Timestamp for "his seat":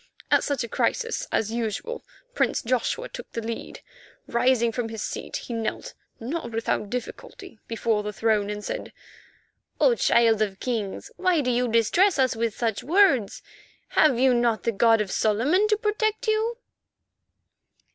4.89-5.35